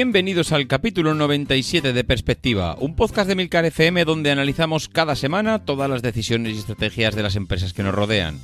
[0.00, 5.64] Bienvenidos al capítulo 97 de Perspectiva, un podcast de Milcar FM donde analizamos cada semana
[5.64, 8.38] todas las decisiones y estrategias de las empresas que nos rodean.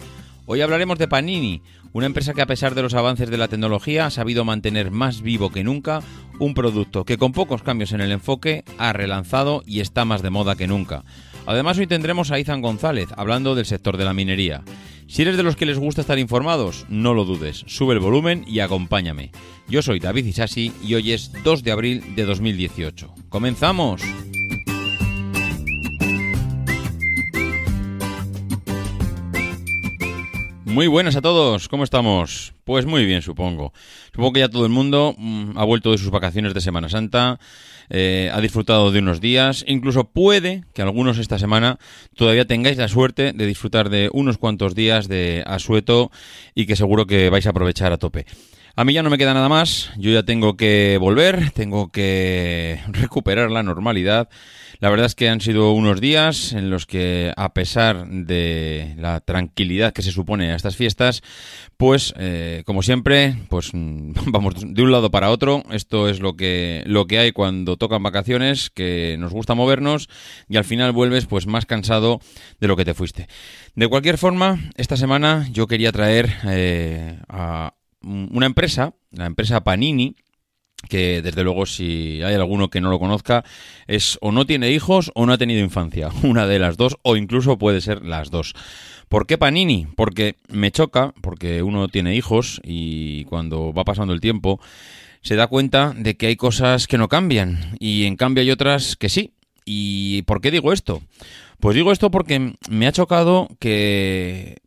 [0.47, 1.63] Hoy hablaremos de Panini,
[1.93, 5.23] una empresa que a pesar de los avances de la tecnología ha sabido mantener más
[5.23, 6.01] vivo que nunca
[6.41, 10.31] un producto que con pocos cambios en el enfoque ha relanzado y está más de
[10.31, 11.05] moda que nunca.
[11.47, 14.63] Además hoy tendremos a Izan González hablando del sector de la minería.
[15.07, 18.45] Si eres de los que les gusta estar informados, no lo dudes, sube el volumen
[18.49, 19.31] y acompáñame.
[19.69, 23.15] Yo soy David Isasi y hoy es 2 de abril de 2018.
[23.29, 24.03] ¡Comenzamos!
[30.75, 32.53] Muy buenas a todos, ¿cómo estamos?
[32.65, 33.73] Pues muy bien, supongo.
[34.07, 37.39] Supongo que ya todo el mundo mm, ha vuelto de sus vacaciones de Semana Santa,
[37.91, 41.79] eh, ha disfrutado de unos días, incluso puede que algunos esta semana
[42.17, 46.11] todavía tengáis la suerte de disfrutar de unos cuantos días de asueto
[46.57, 48.27] y que seguro que vais a aprovechar a tope.
[48.77, 52.81] A mí ya no me queda nada más, yo ya tengo que volver, tengo que
[52.89, 54.29] recuperar la normalidad.
[54.81, 59.21] La verdad es que han sido unos días en los que, a pesar de la
[59.21, 61.23] tranquilidad que se supone a estas fiestas,
[61.77, 65.63] pues, eh, como siempre, pues vamos de un lado para otro.
[65.71, 70.09] Esto es lo que, lo que hay cuando tocan vacaciones, que nos gusta movernos
[70.49, 72.21] y al final vuelves pues más cansado
[72.59, 73.29] de lo que te fuiste.
[73.77, 80.17] De cualquier forma, esta semana yo quería traer eh, a una empresa, la empresa Panini,
[80.89, 83.45] que desde luego si hay alguno que no lo conozca,
[83.87, 87.17] es o no tiene hijos o no ha tenido infancia, una de las dos o
[87.17, 88.55] incluso puede ser las dos.
[89.09, 89.87] ¿Por qué Panini?
[89.97, 94.61] Porque me choca, porque uno tiene hijos y cuando va pasando el tiempo
[95.21, 98.97] se da cuenta de que hay cosas que no cambian y en cambio hay otras
[98.97, 99.33] que sí.
[99.65, 101.01] ¿Y por qué digo esto?
[101.61, 104.59] Pues digo esto porque me ha chocado que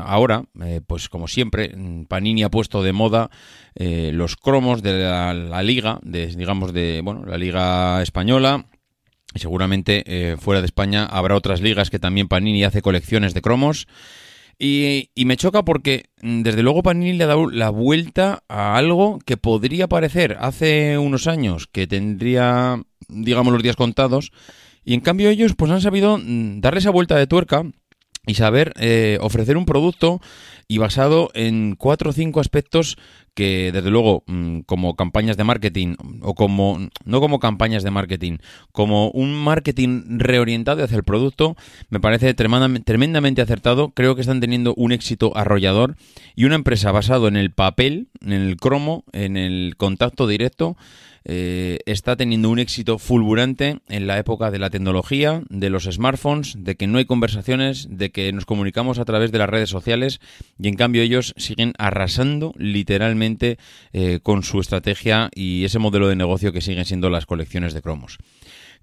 [0.00, 1.74] ahora, eh, pues como siempre,
[2.08, 3.30] Panini ha puesto de moda
[3.74, 8.66] eh, los cromos de la, la liga, de, digamos de bueno, la liga española.
[9.34, 13.86] Seguramente eh, fuera de España habrá otras ligas que también Panini hace colecciones de cromos.
[14.58, 18.76] Y, y me choca porque mm, desde luego Panini le ha dado la vuelta a
[18.76, 24.30] algo que podría parecer hace unos años que tendría, digamos, los días contados.
[24.84, 27.64] Y en cambio ellos pues han sabido mm, darle esa vuelta de tuerca
[28.24, 30.20] y saber eh, ofrecer un producto
[30.68, 32.96] y basado en cuatro o cinco aspectos
[33.34, 38.38] que desde luego mm, como campañas de marketing o como no como campañas de marketing
[38.70, 41.56] como un marketing reorientado hacia el producto
[41.90, 43.90] me parece tremendamente, tremendamente acertado.
[43.90, 45.96] Creo que están teniendo un éxito arrollador
[46.36, 50.76] y una empresa basado en el papel en el cromo en el contacto directo
[51.24, 56.56] eh, está teniendo un éxito fulgurante en la época de la tecnología, de los smartphones,
[56.58, 60.20] de que no hay conversaciones, de que nos comunicamos a través de las redes sociales
[60.58, 63.58] y en cambio ellos siguen arrasando literalmente
[63.92, 67.82] eh, con su estrategia y ese modelo de negocio que siguen siendo las colecciones de
[67.82, 68.18] cromos.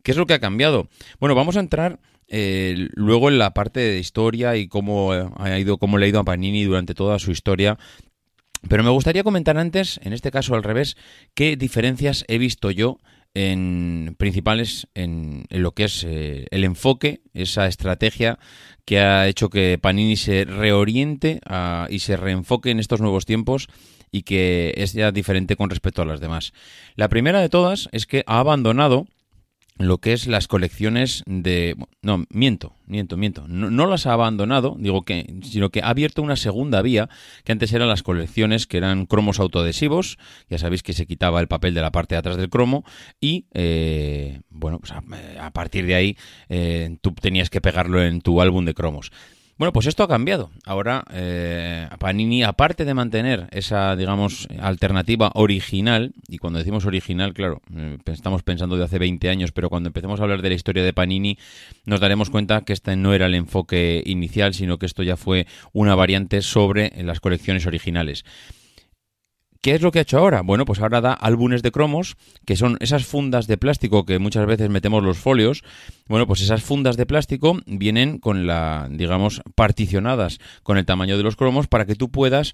[0.04, 0.88] ¿Qué es lo que ha cambiado?
[1.20, 2.00] Bueno, vamos a entrar
[2.30, 6.20] eh, luego en la parte de historia y cómo ha ido, cómo le ha ido
[6.20, 7.78] a Panini durante toda su historia
[8.68, 10.98] pero me gustaría comentar antes, en este caso al revés,
[11.34, 12.98] qué diferencias he visto yo
[13.34, 18.40] en principales en, lo que es eh, el enfoque, esa estrategia
[18.86, 23.68] que ha hecho que Panini se reoriente a- y se reenfoque en estos nuevos tiempos
[24.12, 26.54] y que es ya diferente con respecto a las demás.
[26.96, 29.06] La primera de todas es que ha abandonado
[29.80, 31.76] lo que es las colecciones de...
[32.02, 33.48] No, miento, miento, miento.
[33.48, 37.10] No, las ha abandonado, digo que, sino que ha abierto una segunda vía,
[37.46, 40.18] que antes eran las colecciones que eran cromos autoadhesivos,
[40.50, 42.84] ya sabéis que se quitaba el papel de la parte de atrás del cromo,
[43.22, 45.02] y, eh, bueno, pues a,
[45.40, 46.18] a partir de ahí
[46.50, 49.12] eh, tú tenías que pegarlo en tu álbum de cromos.
[49.60, 50.52] Bueno, pues esto ha cambiado.
[50.66, 57.62] Ahora, eh, Panini, aparte de mantener esa, digamos, alternativa original, y cuando decimos original, claro,
[57.76, 60.82] eh, estamos pensando de hace 20 años, pero cuando empecemos a hablar de la historia
[60.82, 61.38] de Panini,
[61.86, 65.46] nos daremos cuenta que este no era el enfoque inicial, sino que esto ya fue
[65.74, 68.24] una variante sobre las colecciones originales.
[69.62, 70.42] ¿Qué es lo que ha hecho ahora?
[70.42, 72.16] Bueno, pues ahora da álbumes de cromos,
[72.46, 75.64] que son esas fundas de plástico que muchas veces metemos los folios.
[76.08, 81.24] Bueno, pues esas fundas de plástico vienen con la, digamos, particionadas con el tamaño de
[81.24, 82.54] los cromos para que tú puedas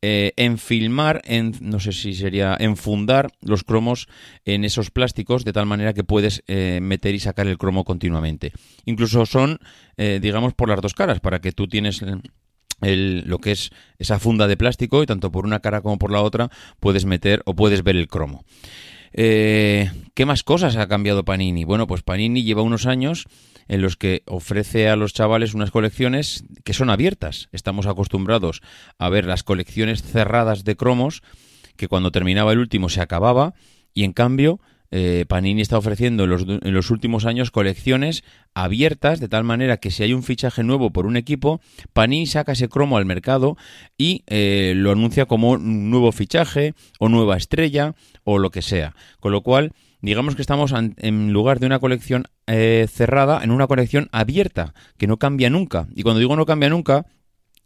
[0.00, 4.06] eh, enfilmar, en, no sé si sería enfundar los cromos
[4.44, 8.52] en esos plásticos de tal manera que puedes eh, meter y sacar el cromo continuamente.
[8.84, 9.58] Incluso son,
[9.96, 12.04] eh, digamos, por las dos caras, para que tú tienes
[12.84, 16.22] lo que es esa funda de plástico y tanto por una cara como por la
[16.22, 16.50] otra
[16.80, 18.44] puedes meter o puedes ver el cromo.
[19.12, 21.64] Eh, ¿Qué más cosas ha cambiado Panini?
[21.64, 23.26] Bueno, pues Panini lleva unos años
[23.68, 27.48] en los que ofrece a los chavales unas colecciones que son abiertas.
[27.52, 28.60] Estamos acostumbrados
[28.98, 31.22] a ver las colecciones cerradas de cromos
[31.76, 33.54] que cuando terminaba el último se acababa
[33.94, 34.60] y en cambio
[34.96, 38.22] eh, Panini está ofreciendo en los, en los últimos años colecciones
[38.54, 41.60] abiertas de tal manera que si hay un fichaje nuevo por un equipo,
[41.92, 43.56] Panini saca ese cromo al mercado
[43.98, 48.94] y eh, lo anuncia como un nuevo fichaje o nueva estrella o lo que sea.
[49.18, 53.66] Con lo cual, digamos que estamos en lugar de una colección eh, cerrada, en una
[53.66, 55.88] colección abierta, que no cambia nunca.
[55.96, 57.06] Y cuando digo no cambia nunca,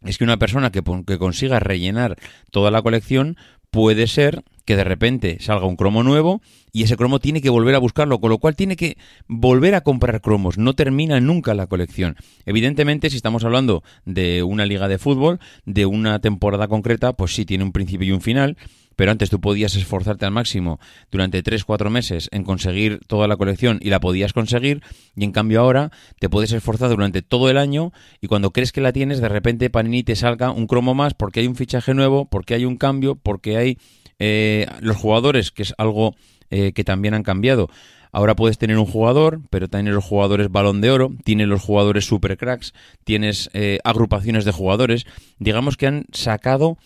[0.03, 0.81] es que una persona que
[1.19, 2.15] consiga rellenar
[2.49, 3.37] toda la colección
[3.71, 7.73] puede ser que de repente salga un cromo nuevo y ese cromo tiene que volver
[7.73, 11.65] a buscarlo, con lo cual tiene que volver a comprar cromos, no termina nunca la
[11.65, 12.15] colección.
[12.45, 17.45] Evidentemente, si estamos hablando de una liga de fútbol, de una temporada concreta, pues sí
[17.45, 18.57] tiene un principio y un final,
[18.99, 20.77] pero antes tú podías esforzarte al máximo
[21.09, 24.83] durante 3-4 meses en conseguir toda la colección y la podías conseguir,
[25.15, 28.81] y en cambio ahora te puedes esforzar durante todo el año y cuando crees que
[28.81, 32.25] la tienes, de repente Panini te salga un cromo más porque hay un fichaje nuevo,
[32.25, 33.77] porque hay un cambio, porque hay
[34.19, 36.17] eh, los jugadores, que es algo
[36.49, 37.69] eh, que también han cambiado.
[38.11, 42.03] Ahora puedes tener un jugador, pero tienes los jugadores balón de oro, tienes los jugadores
[42.03, 42.73] super cracks,
[43.05, 45.05] tienes eh, agrupaciones de jugadores.
[45.37, 46.77] Digamos que han sacado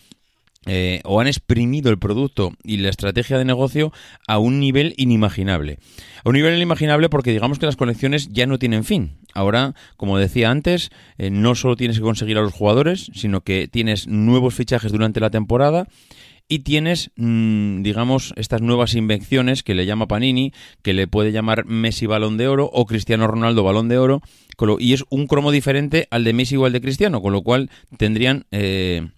[0.66, 3.92] eh, o han exprimido el producto y la estrategia de negocio
[4.26, 5.78] a un nivel inimaginable.
[6.24, 9.18] A un nivel inimaginable porque digamos que las colecciones ya no tienen fin.
[9.34, 13.68] Ahora, como decía antes, eh, no solo tienes que conseguir a los jugadores, sino que
[13.68, 15.86] tienes nuevos fichajes durante la temporada
[16.48, 20.52] y tienes, mm, digamos, estas nuevas invenciones que le llama Panini,
[20.82, 24.20] que le puede llamar Messi Balón de Oro o Cristiano Ronaldo Balón de Oro,
[24.78, 27.70] y es un cromo diferente al de Messi o al de Cristiano, con lo cual
[27.96, 28.44] tendrían...
[28.50, 29.08] eh,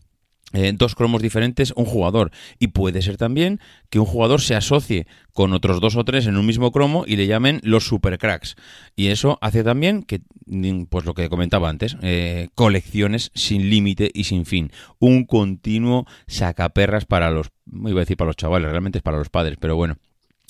[0.53, 2.31] eh, dos cromos diferentes un jugador.
[2.59, 3.61] Y puede ser también
[3.91, 7.17] que un jugador se asocie con otros dos o tres en un mismo cromo y
[7.17, 8.55] le llamen los supercracks.
[8.95, 14.11] Y eso hace también que, mm, pues lo que comentaba antes, eh, colecciones sin límite
[14.15, 14.71] y sin fin.
[15.01, 19.29] Un continuo sacaperras para los, iba a decir para los chavales, realmente es para los
[19.29, 19.99] padres, pero bueno,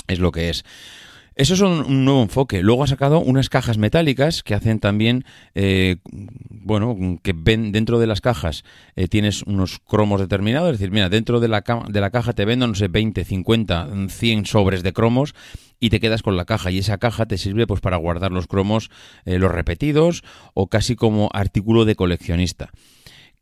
[0.08, 0.64] es lo que es.
[1.36, 2.62] Eso es un, nuevo enfoque.
[2.62, 5.96] Luego ha sacado unas cajas metálicas que hacen también, eh,
[6.48, 8.64] bueno, que ven dentro de las cajas
[8.96, 10.72] eh, tienes unos cromos determinados.
[10.72, 14.08] Es decir, mira, dentro de la, de la caja te vendo, no sé, 20, 50,
[14.08, 15.34] 100 sobres de cromos
[15.78, 16.70] y te quedas con la caja.
[16.70, 18.90] Y esa caja te sirve pues para guardar los cromos,
[19.26, 20.24] eh, los repetidos
[20.54, 22.70] o casi como artículo de coleccionista.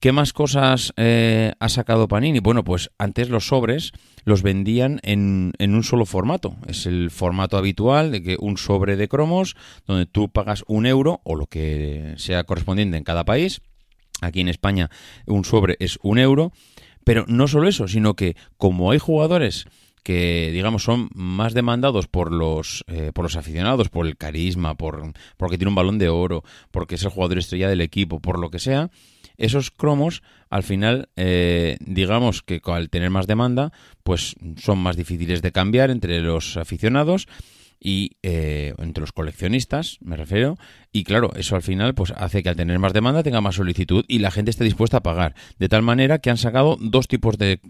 [0.04, 2.38] ¿Qué más cosas eh, ha sacado Panini?
[2.38, 3.92] Bueno, pues antes los sobres
[4.26, 6.56] los vendían en, en un solo formato.
[6.66, 9.56] Es el formato habitual de que un sobre de cromos,
[9.86, 13.62] donde tú pagas un euro o lo que sea correspondiente en cada país.
[14.20, 14.90] Aquí en España
[15.24, 16.52] un sobre es un euro.
[17.04, 19.64] Pero no solo eso, sino que como hay jugadores
[20.02, 25.14] que digamos son más demandados por los eh, por los aficionados por el carisma por
[25.38, 28.50] porque tiene un balón de oro porque es el jugador estrella del equipo por lo
[28.50, 28.90] que sea
[29.36, 33.72] esos cromos al final eh, digamos que al tener más demanda
[34.02, 37.26] pues son más difíciles de cambiar entre los aficionados
[37.80, 40.56] y eh, entre los coleccionistas me refiero.
[40.90, 44.04] Y claro eso al final pues hace que al tener más demanda tenga más solicitud
[44.08, 45.34] y la gente esté dispuesta a pagar.
[45.58, 47.60] De tal manera que han sacado dos tipos de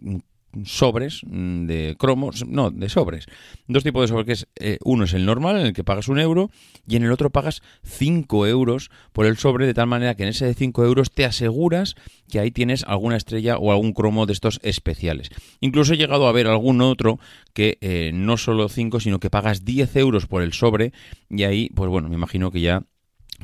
[0.65, 3.27] sobres mm, de cromos, no, de sobres.
[3.67, 6.09] Dos tipos de sobres, que es eh, uno es el normal, en el que pagas
[6.09, 6.51] un euro,
[6.87, 10.31] y en el otro pagas 5 euros por el sobre, de tal manera que en
[10.31, 11.97] ese de 5 euros te aseguras
[12.31, 15.31] que ahí tienes alguna estrella o algún cromo de estos especiales.
[15.61, 17.19] Incluso he llegado a ver algún otro
[17.53, 20.93] que eh, no solo 5, sino que pagas 10 euros por el sobre,
[21.31, 22.83] y ahí, pues bueno, me imagino que ya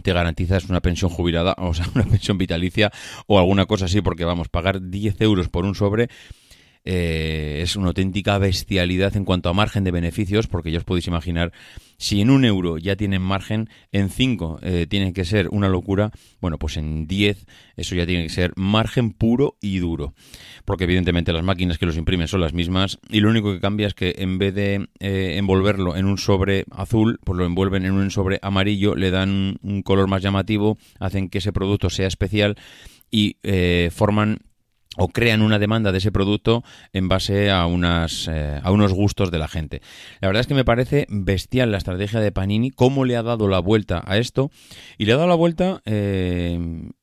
[0.02, 2.90] te garantizas una pensión jubilada, o sea, una pensión vitalicia
[3.26, 6.09] o alguna cosa así, porque vamos, pagar 10 euros por un sobre
[6.85, 11.07] eh, es una auténtica bestialidad en cuanto a margen de beneficios, porque ya os podéis
[11.07, 11.53] imaginar,
[11.99, 16.11] si en un euro ya tienen margen, en cinco eh, tiene que ser una locura,
[16.41, 17.47] bueno, pues en 10
[17.77, 20.15] eso ya tiene que ser margen puro y duro,
[20.65, 23.87] porque evidentemente las máquinas que los imprimen son las mismas y lo único que cambia
[23.87, 27.93] es que en vez de eh, envolverlo en un sobre azul, pues lo envuelven en
[27.93, 32.57] un sobre amarillo, le dan un color más llamativo, hacen que ese producto sea especial
[33.11, 34.39] y eh, forman
[34.97, 39.31] o crean una demanda de ese producto en base a, unas, eh, a unos gustos
[39.31, 39.83] de la gente.
[40.21, 43.47] La verdad es que me parece bestial la estrategia de Panini, cómo le ha dado
[43.47, 44.51] la vuelta a esto,
[44.99, 46.59] y le ha dado la vuelta eh,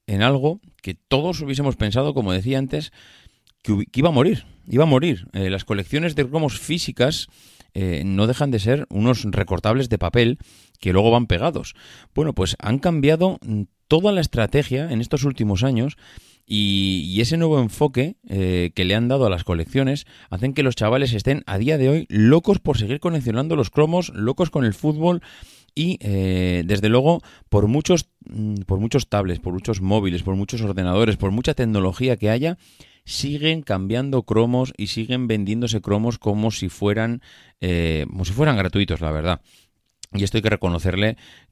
[0.05, 2.91] en algo que todos hubiésemos pensado, como decía antes,
[3.63, 5.27] que, iba a morir, iba a morir.
[5.33, 7.27] Eh, las colecciones de cromos físicas
[8.03, 10.39] no dejan de ser unos recortables de papel
[10.79, 11.75] que luego van pegados.
[12.15, 15.95] Bueno, pues han cambiado mm, toda la estrategia en estos últimos años
[16.49, 20.75] y, ese nuevo enfoque eh, que le han dado a las colecciones hacen que los
[20.75, 24.73] chavales estén a día de hoy locos por seguir coleccionando los cromos, locos con el
[24.73, 25.21] fútbol
[25.75, 30.61] y eh, desde luego por muchos mm, por muchos tablets, por muchos móviles, por muchos
[30.61, 32.57] ordenadores, por mucha tecnología que haya,
[33.03, 37.21] siguen cambiando cromos y siguen vendiéndose cromos como si fueran
[37.59, 39.41] eh, como si fueran gratuitos, la verdad.
[40.13, 41.17] Y esto hay que reconocerle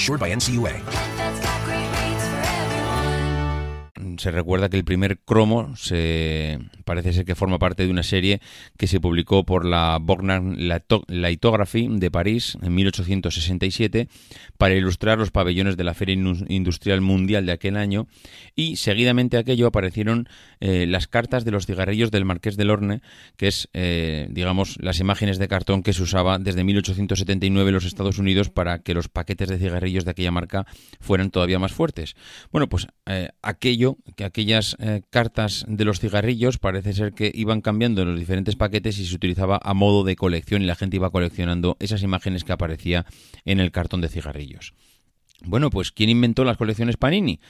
[0.00, 0.80] insured by NCUA.
[4.20, 8.40] Se recuerda que el primer cromo se parece ser que forma parte de una serie
[8.76, 14.08] que se publicó por la Borgnine Lito- Lithography de París en 1867
[14.58, 18.06] para ilustrar los pabellones de la Feria Indu- Industrial Mundial de aquel año
[18.54, 20.28] y seguidamente a aquello aparecieron
[20.60, 23.00] eh, las cartas de los cigarrillos del Marqués de Lorne,
[23.36, 27.84] que es, eh, digamos, las imágenes de cartón que se usaba desde 1879 en los
[27.86, 30.66] Estados Unidos para que los paquetes de cigarrillos de aquella marca
[31.00, 32.14] fueran todavía más fuertes.
[32.52, 37.60] Bueno, pues eh, aquello, que aquellas eh, cartas de los cigarrillos parece ser que iban
[37.60, 40.96] cambiando en los diferentes paquetes y se utilizaba a modo de colección y la gente
[40.96, 43.06] iba coleccionando esas imágenes que aparecía
[43.44, 44.74] en el cartón de cigarrillos.
[45.44, 47.40] Bueno, pues ¿quién inventó las colecciones Panini?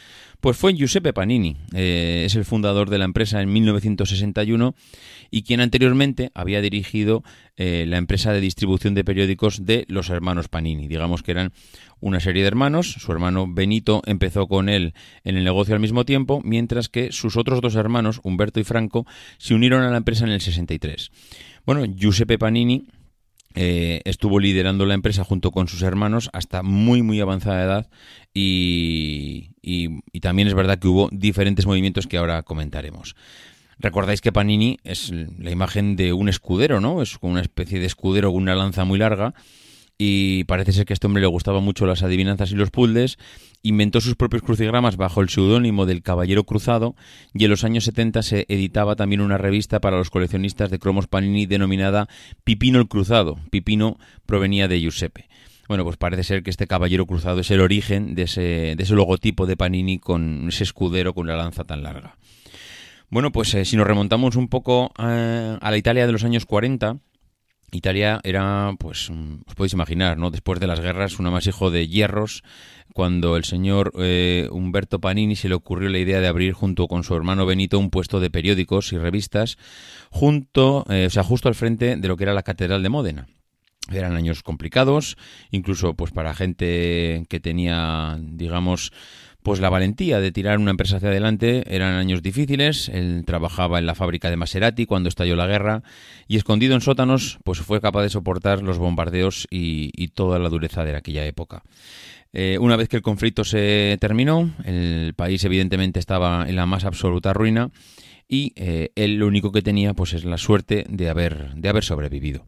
[0.40, 4.74] Pues fue Giuseppe Panini, eh, es el fundador de la empresa en 1961
[5.30, 7.24] y quien anteriormente había dirigido
[7.56, 10.86] eh, la empresa de distribución de periódicos de los hermanos Panini.
[10.86, 11.52] Digamos que eran
[11.98, 14.94] una serie de hermanos, su hermano Benito empezó con él
[15.24, 19.04] en el negocio al mismo tiempo, mientras que sus otros dos hermanos, Humberto y Franco,
[19.36, 21.10] se unieron a la empresa en el 63.
[21.66, 22.86] Bueno, Giuseppe Panini
[23.54, 27.90] eh, estuvo liderando la empresa junto con sus hermanos hasta muy muy avanzada edad
[28.32, 33.16] y, y- y también es verdad que hubo diferentes movimientos que ahora comentaremos.
[33.78, 37.00] Recordáis que Panini es la imagen de un escudero, ¿no?
[37.02, 39.34] Es una especie de escudero con una lanza muy larga
[40.02, 43.18] y parece ser que a este hombre le gustaban mucho las adivinanzas y los puzzles,
[43.62, 46.96] inventó sus propios crucigramas bajo el seudónimo del Caballero Cruzado
[47.34, 51.06] y en los años 70 se editaba también una revista para los coleccionistas de cromos
[51.06, 52.08] Panini denominada
[52.44, 53.38] Pipino el Cruzado.
[53.50, 55.28] Pipino provenía de Giuseppe.
[55.68, 58.94] Bueno, pues parece ser que este Caballero Cruzado es el origen de ese, de ese
[58.94, 62.16] logotipo de Panini con ese escudero con una lanza tan larga.
[63.10, 66.46] Bueno, pues eh, si nos remontamos un poco eh, a la Italia de los años
[66.46, 66.96] 40,
[67.72, 70.30] Italia era, pues, mm, os podéis imaginar, ¿no?
[70.30, 72.42] Después de las guerras, un amasijo de hierros,
[72.92, 77.04] cuando el señor eh, Humberto Panini se le ocurrió la idea de abrir junto con
[77.04, 79.58] su hermano Benito un puesto de periódicos y revistas,
[80.10, 83.26] junto, eh, o sea, justo al frente de lo que era la Catedral de Módena.
[83.88, 85.16] Eran años complicados,
[85.50, 88.92] incluso pues para gente que tenía, digamos,
[89.42, 91.64] pues la valentía de tirar una empresa hacia adelante.
[91.66, 92.88] Eran años difíciles.
[92.88, 95.82] Él trabajaba en la fábrica de Maserati cuando estalló la guerra
[96.28, 100.84] y escondido en sótanos, pues fue capaz de soportar los bombardeos y, toda la dureza
[100.84, 101.62] de aquella época.
[102.32, 106.84] Eh, una vez que el conflicto se terminó, el país evidentemente estaba en la más
[106.84, 107.70] absoluta ruina
[108.28, 111.84] y eh, él lo único que tenía pues es la suerte de haber, de haber
[111.84, 112.46] sobrevivido.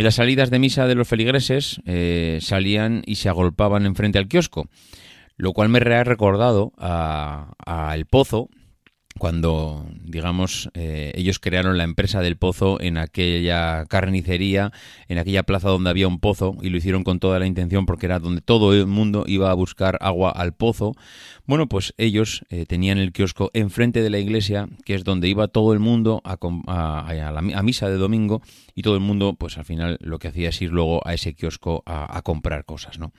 [0.00, 4.28] En las salidas de misa de los feligreses eh, salían y se agolpaban enfrente al
[4.28, 4.66] kiosco,
[5.36, 8.48] lo cual me ha recordado a, Pozo,
[9.18, 14.72] cuando, digamos, eh, ellos crearon la empresa del pozo en aquella carnicería,
[15.08, 18.06] en aquella plaza donde había un pozo, y lo hicieron con toda la intención porque
[18.06, 20.94] era donde todo el mundo iba a buscar agua al pozo.
[21.50, 25.48] Bueno, pues ellos eh, tenían el kiosco enfrente de la iglesia, que es donde iba
[25.48, 26.38] todo el mundo a,
[26.68, 28.40] a- a la a misa de domingo,
[28.76, 31.34] y todo el mundo, pues al final lo que hacía es ir luego a ese
[31.34, 33.12] kiosco a comprar cosas, ¿no?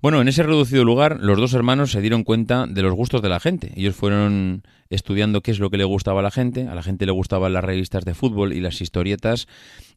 [0.00, 3.28] Bueno, en ese reducido lugar, los dos hermanos se dieron cuenta de los gustos de
[3.28, 3.72] la gente.
[3.74, 6.68] Ellos fueron estudiando qué es lo que le gustaba a la gente.
[6.68, 9.48] A la gente le gustaban las revistas de fútbol y las historietas.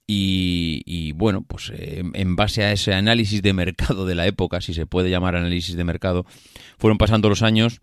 [0.07, 4.59] Y, y, bueno, pues eh, en base a ese análisis de mercado de la época,
[4.59, 6.25] si se puede llamar análisis de mercado,
[6.77, 7.81] fueron pasando los años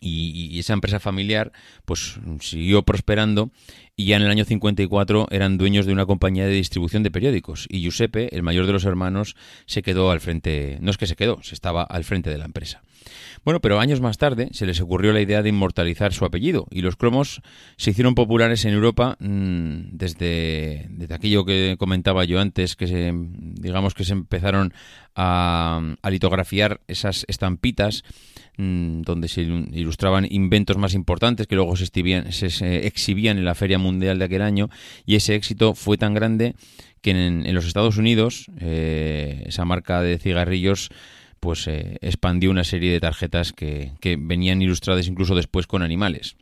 [0.00, 1.52] y, y esa empresa familiar
[1.84, 3.50] pues siguió prosperando
[3.98, 7.66] y ya en el año 54 eran dueños de una compañía de distribución de periódicos
[7.70, 11.16] y Giuseppe, el mayor de los hermanos, se quedó al frente, no es que se
[11.16, 12.82] quedó, se estaba al frente de la empresa.
[13.42, 16.82] Bueno, pero años más tarde se les ocurrió la idea de inmortalizar su apellido y
[16.82, 17.40] los cromos
[17.78, 23.12] se hicieron populares en Europa mmm, desde, desde, aquello que comentaba yo antes, que se,
[23.14, 24.74] digamos que se empezaron
[25.14, 28.04] a, a litografiar esas estampitas
[28.56, 34.18] mmm, donde se ilustraban inventos más importantes que luego se, exhibían, en la Feria Mundial
[34.18, 34.68] de aquel año
[35.04, 36.54] y ese éxito fue tan grande
[37.02, 40.90] que en, los Estados Unidos eh, esa marca de cigarrillos
[41.40, 46.36] pues eh, expandió una serie de tarjetas que, que, venían ilustradas incluso después con animales.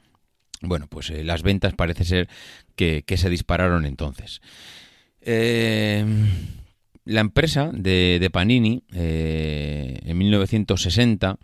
[0.62, 2.28] Bueno, pues eh, las ventas parece ser
[2.76, 4.40] que, se dispararon entonces.
[5.20, 6.04] Eh,
[7.04, 11.38] la empresa de, Panini, en 1960,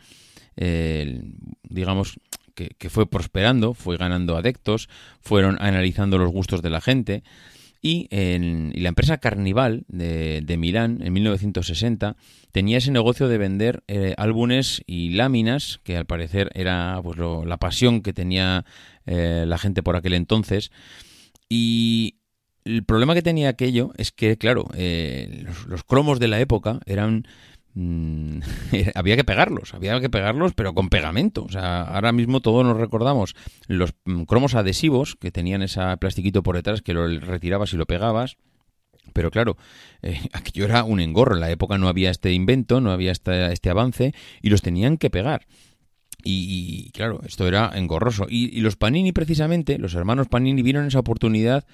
[0.56, 2.18] digamos
[2.54, 4.88] que, fue prosperando, fue ganando adeptos,
[5.20, 7.22] fueron analizando los gustos de la gente.
[7.82, 12.16] Y, en, la empresa Carnival de, Milán, en 1960,
[12.52, 17.56] tenía ese negocio de vender eh, álbumes y láminas, que al parecer era pues, la
[17.56, 18.66] pasión que tenía
[19.06, 20.70] eh, la gente por aquel entonces.
[21.48, 22.16] Y
[22.64, 27.26] el problema que tenía aquello es que, claro, eh, los, cromos de la época eran
[27.74, 28.40] Mm,
[28.94, 31.44] había que pegarlos, había que pegarlos, pero con pegamento.
[31.44, 33.34] O sea, ahora mismo todos nos recordamos
[33.68, 37.86] los mm, cromos adhesivos que tenían ese plastiquito por detrás que lo retirabas y lo
[37.86, 38.36] pegabas.
[39.12, 39.56] Pero claro,
[40.02, 41.34] eh, aquello era un engorro.
[41.34, 45.10] En la época no había este invento, no había este, avance y los tenían que
[45.10, 45.46] pegar.
[46.22, 48.26] Y, claro, esto era engorroso.
[48.28, 51.64] Y los Panini, precisamente, los hermanos Panini vieron esa oportunidad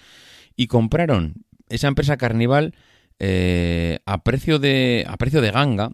[0.54, 1.34] y compraron
[1.68, 2.72] esa empresa Carnival
[3.18, 5.90] eh, a, precio de, a precio de ganga,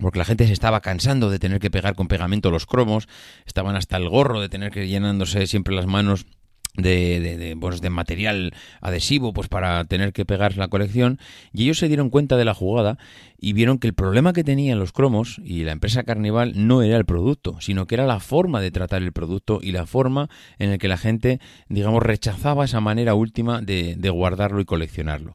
[0.00, 3.08] porque la gente se estaba cansando de tener que pegar con pegamento los cromos,
[3.46, 6.26] estaban hasta el gorro de tener que llenándose siempre las manos
[6.74, 11.18] de, de, de, pues de, material adhesivo pues para tener que pegar la colección
[11.52, 12.96] y ellos se dieron cuenta de la jugada
[13.38, 16.96] y vieron que el problema que tenían los cromos y la empresa Carnival no era
[16.96, 20.70] el producto, sino que era la forma de tratar el producto y la forma en
[20.70, 25.34] la que la gente, digamos, rechazaba esa manera última de, de guardarlo y coleccionarlo.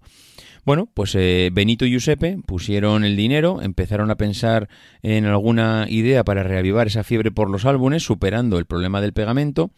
[0.67, 4.67] Bueno, pues eh, Benito y Giuseppe pusieron el dinero, empezaron a pensar
[5.01, 9.71] en alguna idea para reavivar esa fiebre por los álbumes, superando el problema del pegamento.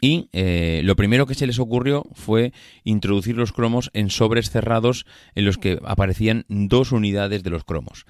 [0.00, 2.52] Y eh, lo primero que se les ocurrió fue
[2.84, 8.06] introducir los cromos en sobres cerrados en los que aparecían dos unidades de los cromos.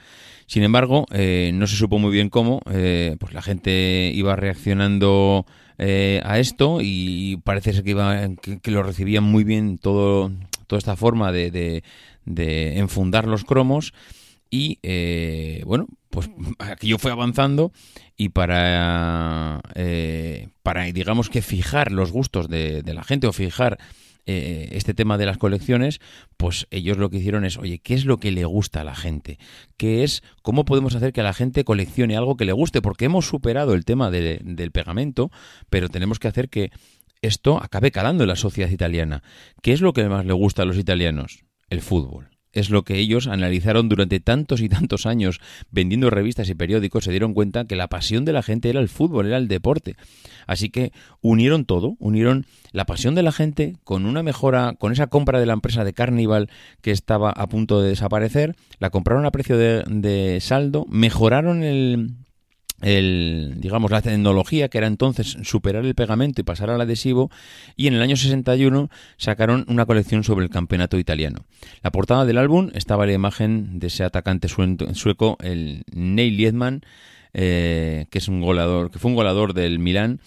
[0.46, 5.46] Sin embargo, eh, no se supo muy bien cómo, eh, pues la gente iba reaccionando
[5.78, 10.30] eh, a esto y parece ser que, iba, que, que, lo recibían muy bien todo,
[10.66, 11.84] toda esta forma de, de,
[12.24, 13.92] de enfundar los cromos
[14.50, 17.72] y eh, bueno, pues aquello fue avanzando
[18.16, 23.78] y para, eh, para digamos que fijar los gustos de, de la gente o fijar
[24.28, 26.00] eh, este tema de las colecciones,
[26.36, 28.96] pues ellos lo que hicieron es, oye, ¿qué es lo que le gusta a la
[28.96, 29.38] gente?
[29.76, 32.82] ¿Qué es, cómo podemos hacer que la gente coleccione algo que le guste?
[32.82, 35.30] Porque hemos superado el tema de, del pegamento,
[35.70, 36.72] pero tenemos que hacer que
[37.26, 39.22] esto acabe calando en la sociedad italiana.
[39.62, 41.44] ¿Qué es lo que más le gusta a los italianos?
[41.68, 46.54] El fútbol es lo que ellos analizaron durante tantos y tantos años vendiendo revistas y
[46.54, 49.46] periódicos, se dieron cuenta que la pasión de la gente era el fútbol, era el
[49.46, 49.94] deporte.
[50.46, 55.08] Así que unieron todo, unieron la pasión de la gente con una mejora, con esa
[55.08, 56.48] compra de la empresa de Carnival
[56.80, 62.14] que estaba a punto de desaparecer, la compraron a precio de, de saldo, mejoraron el,
[62.82, 67.30] el, digamos, la tecnología que era entonces superar el pegamento y pasar al adhesivo
[67.76, 71.44] y en el año 61 sacaron una colección sobre el campeonato italiano.
[71.82, 76.82] La portada del álbum estaba la imagen de ese atacante sueco, el Neil Liedman,
[77.32, 80.20] eh, que es un goleador, que fue un goleador del Milán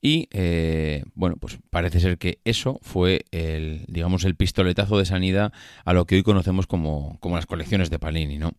[0.00, 5.52] y eh, bueno, pues parece ser que eso fue el, digamos, el pistoletazo de sanidad
[5.84, 8.52] a lo que hoy conocemos como, como las colecciones de Palini, ¿no?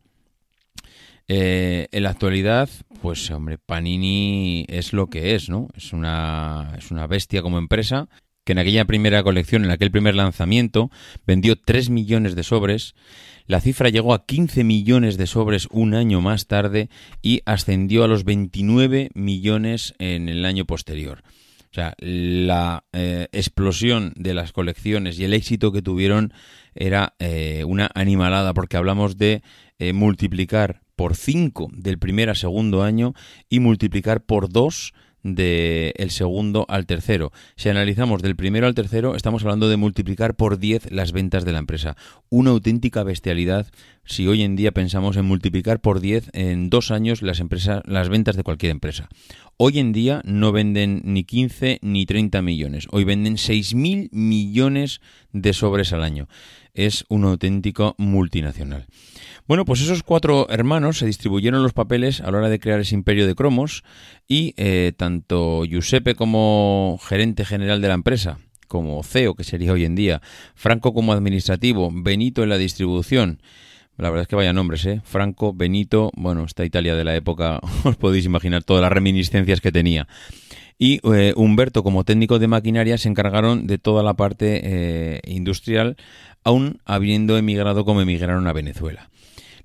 [1.29, 2.69] Eh, en la actualidad,
[3.01, 5.67] pues hombre, Panini es lo que es, ¿no?
[5.75, 8.07] Es una, es una bestia como empresa
[8.45, 10.89] que en aquella primera colección, en aquel primer lanzamiento,
[11.25, 12.95] vendió 3 millones de sobres.
[13.45, 16.89] La cifra llegó a 15 millones de sobres un año más tarde
[17.21, 21.23] y ascendió a los 29 millones en el año posterior.
[21.69, 26.31] O sea, la eh, explosión de las colecciones y el éxito que tuvieron
[26.73, 29.41] era eh, una animalada, porque hablamos de
[29.93, 33.13] multiplicar por 5 del primer a segundo año
[33.47, 37.31] y multiplicar por 2 del de segundo al tercero.
[37.55, 41.51] Si analizamos del primero al tercero, estamos hablando de multiplicar por 10 las ventas de
[41.51, 41.97] la empresa.
[42.29, 43.67] Una auténtica bestialidad
[44.05, 48.07] si hoy en día pensamos en multiplicar por 10 en dos años las empresas, las
[48.07, 49.09] ventas de cualquier empresa.
[49.57, 52.87] Hoy en día no venden ni 15 ni 30 millones.
[52.91, 55.01] Hoy venden 6.000 millones
[55.33, 56.29] de sobres al año.
[56.73, 58.87] Es un auténtico multinacional.
[59.47, 62.95] Bueno, pues esos cuatro hermanos se distribuyeron los papeles a la hora de crear ese
[62.95, 63.85] imperio de cromos
[64.27, 69.85] y eh, tanto Giuseppe como gerente general de la empresa, como CEO, que sería hoy
[69.85, 70.21] en día,
[70.53, 73.39] Franco como administrativo, Benito en la distribución,
[73.97, 75.01] la verdad es que vaya nombres, ¿eh?
[75.05, 79.71] Franco, Benito, bueno, esta Italia de la época, os podéis imaginar todas las reminiscencias que
[79.71, 80.07] tenía.
[80.77, 85.95] Y eh, Humberto, como técnico de maquinaria, se encargaron de toda la parte eh, industrial,
[86.43, 89.09] aún habiendo emigrado como emigraron a Venezuela.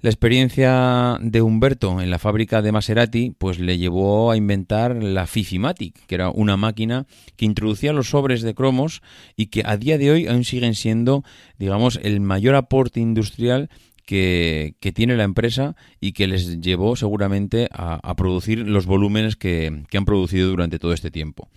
[0.02, 5.28] La experiencia de Humberto en la fábrica de Maserati pues le llevó a inventar la
[5.28, 9.00] Fifimatic, que era una máquina que introducía los sobres de cromos
[9.36, 11.22] y que a día de hoy aún siguen siendo,
[11.56, 13.70] digamos, el mayor aporte industrial
[14.04, 19.84] que, que, tiene la empresa y que les llevó seguramente a, producir los volúmenes que,
[19.88, 21.48] que, han producido durante todo este tiempo.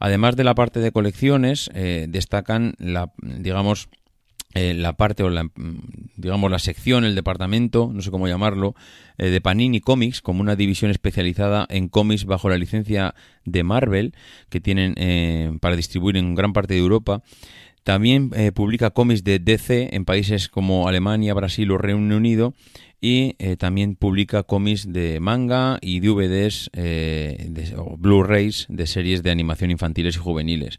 [0.00, 3.90] Además de la parte de colecciones, eh, destacan la, digamos,
[4.54, 5.48] eh, la parte o la
[6.22, 8.74] digamos la sección, el departamento, no sé cómo llamarlo,
[9.18, 14.14] eh, de Panini Comics como una división especializada en cómics bajo la licencia de Marvel
[14.48, 17.22] que tienen eh, para distribuir en gran parte de Europa.
[17.82, 22.54] También eh, publica cómics de DC en países como Alemania, Brasil o Reino Unido
[23.00, 29.72] y también publica cómics de manga y DVDs de, o Blu-rays de series de animación
[29.72, 30.78] infantiles y juveniles.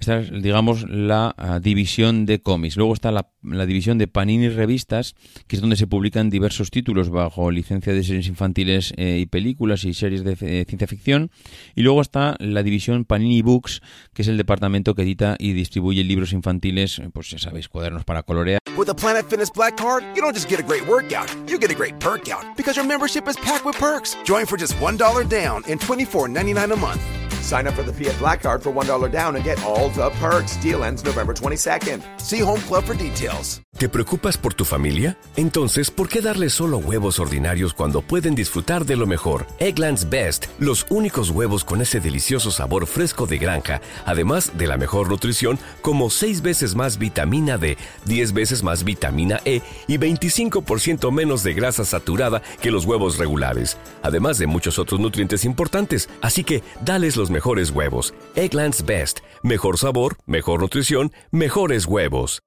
[0.00, 2.76] Esta es, digamos, la uh, división de cómics.
[2.76, 5.14] Luego está la, la, división de Panini Revistas,
[5.46, 9.84] que es donde se publican diversos títulos bajo licencia de series infantiles eh, y películas
[9.84, 11.30] y series de eh, ciencia ficción.
[11.74, 13.82] Y luego está la división Panini Books,
[14.14, 18.22] que es el departamento que edita y distribuye libros infantiles, pues ya sabéis, cuadernos para
[18.22, 18.60] colorear.
[18.76, 21.72] With a Planet Fitness Black Card, you don't just get a great workout, you get
[21.72, 24.16] a great perk out because your membership is packed with perks.
[24.24, 27.17] Join for just $1 down and $24.99 a month.
[27.42, 30.56] Sign up for the Fiat Black Card for $1 down and get all the perks.
[30.62, 32.02] Deal ends November 22nd.
[32.20, 33.60] See Home Club for details.
[33.78, 35.16] ¿Te preocupas por tu familia?
[35.36, 39.46] Entonces, ¿por qué darles solo huevos ordinarios cuando pueden disfrutar de lo mejor?
[39.60, 44.78] Eggland's Best, los únicos huevos con ese delicioso sabor fresco de granja, además de la
[44.78, 51.12] mejor nutrición, como 6 veces más vitamina D, 10 veces más vitamina E y 25%
[51.12, 56.08] menos de grasa saturada que los huevos regulares, además de muchos otros nutrientes importantes.
[56.20, 58.14] Así que, dales los mejores huevos.
[58.34, 62.42] Eggland's Best, mejor sabor, mejor nutrición, mejores huevos.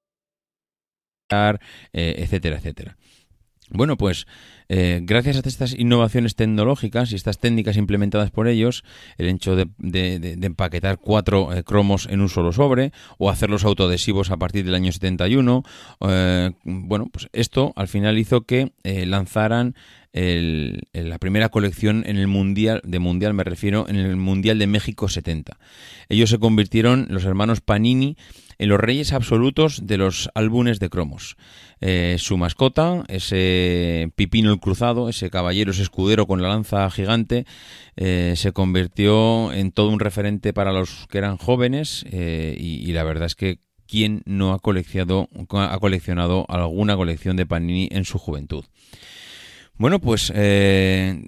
[1.31, 2.97] Eh, etcétera, etcétera.
[3.73, 4.27] Bueno, pues
[4.67, 8.83] eh, gracias a estas innovaciones tecnológicas y estas técnicas implementadas por ellos,
[9.17, 9.69] el hecho de,
[10.41, 14.91] empaquetar cuatro eh, cromos en un solo sobre o hacerlos autoadhesivos a partir del año
[14.91, 15.63] 71,
[16.01, 19.75] eh, bueno, pues esto al final hizo que lanzaran
[20.13, 24.67] el, la primera colección en el mundial de mundial me refiero en el mundial de
[24.67, 25.57] México 70.
[26.09, 28.17] Ellos se convirtieron los hermanos Panini
[28.57, 31.35] en los reyes absolutos de los álbumes de cromos.
[31.79, 37.45] Eh, su mascota, ese pipino el cruzado, ese caballero, ese escudero con la lanza gigante,
[37.95, 42.93] eh, se convirtió en todo un referente para los que eran jóvenes eh, y, y
[42.93, 48.05] la verdad es que quién no ha coleccionado, ha coleccionado alguna colección de Panini en
[48.05, 48.63] su juventud.
[49.77, 51.19] Bueno, pues eh,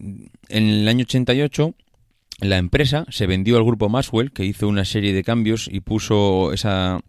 [0.49, 1.73] en el año 88
[2.39, 6.51] la empresa se vendió al grupo Maxwell, que hizo una serie de cambios y puso
[6.53, 6.99] esa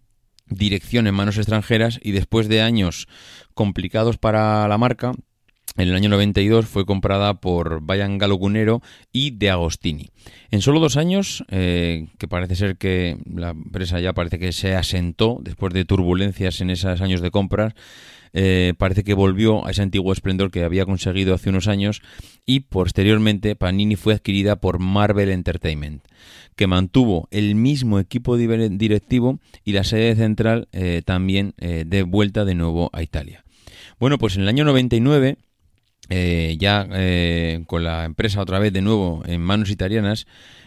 [0.46, 3.08] dirección en manos extranjeras y después de años
[3.54, 5.14] complicados para la marca,
[5.76, 8.80] en el año 92 fue comprada por Bayan Galogunero
[9.12, 10.10] y De Agostini.
[10.52, 14.76] En solo dos años, eh, que parece ser que la empresa ya parece que se
[14.76, 17.74] asentó después de turbulencias en esos años de compras,
[18.36, 22.02] eh, parece que volvió a ese antiguo esplendor que había conseguido hace unos años
[22.44, 26.04] y posteriormente Panini fue adquirida por Marvel Entertainment,
[26.56, 32.44] que mantuvo el mismo equipo directivo y la sede central eh, también eh, de vuelta
[32.44, 33.44] de nuevo a Italia.
[34.00, 35.36] Bueno, pues en el año 99
[36.10, 36.86] eh, ya
[37.66, 40.26] con la empresa otra vez de nuevo en manos italianas,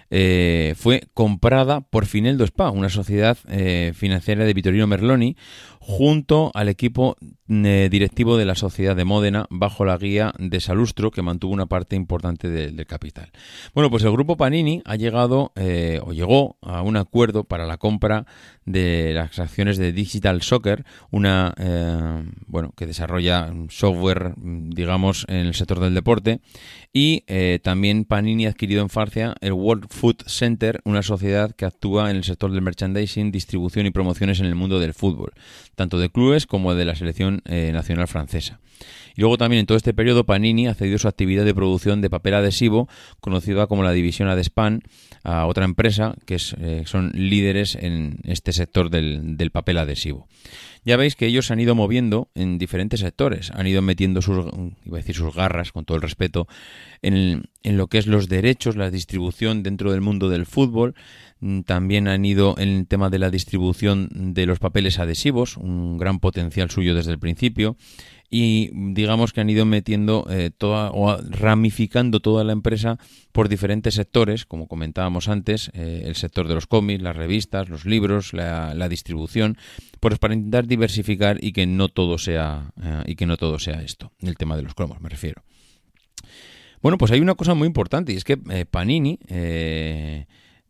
[0.09, 3.37] fue comprada por Fineldo Spa, una sociedad
[3.93, 5.35] financiera de Vittorino Merloni,
[5.87, 7.15] junto al equipo
[7.47, 11.67] eh, directivo de la sociedad de Módena, bajo la guía de Salustro, que mantuvo una
[11.67, 13.31] parte importante de, del capital.
[13.73, 17.77] Bueno, pues el grupo Panini ha llegado eh, o llegó a un acuerdo para la
[17.77, 18.25] compra
[18.65, 25.53] de las acciones de Digital Soccer, una eh, bueno que desarrolla software, digamos, en el
[25.53, 26.41] sector del deporte,
[26.91, 27.23] y
[27.61, 32.17] también Panini ha adquirido en Francia el World Food Center, una sociedad que actúa en
[32.17, 35.31] el sector del merchandising, distribución y promociones en el mundo del fútbol,
[35.77, 38.59] tanto de clubes como de la selección eh, nacional francesa.
[39.15, 42.09] Y luego también en todo este periodo Panini ha cedido su actividad de producción de
[42.09, 44.81] papel adhesivo, conocida como la división Adespan,
[45.23, 50.27] a otra empresa que es, eh, son líderes en este sector del, papel adhesivo.
[50.83, 54.45] Ya veis que ellos se han ido moviendo en diferentes sectores, han ido metiendo sus,
[54.85, 56.47] iba a decir sus garras, con todo el respeto,
[57.01, 60.95] en lo que es los derechos, la distribución dentro del mundo del fútbol.
[61.39, 65.97] Mm, También han ido en el tema de la distribución de los papeles adhesivos, un
[65.97, 67.77] gran potencial suyo desde el principio
[68.29, 72.97] y digamos que han ido metiendo eh, toda o ramificando toda la empresa
[73.31, 77.85] por diferentes sectores, como comentábamos antes, eh, el sector de los cómics, las revistas, los
[77.85, 79.57] libros, la, distribución,
[79.99, 83.81] pues para intentar diversificar y que no todo sea eh, y que no todo sea
[83.81, 85.43] esto, el tema de los cromos me refiero.
[86.81, 89.19] Bueno, pues hay una cosa muy importante y es que Panini